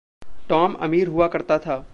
[0.49, 1.85] Tom अमीर हुआ करता था।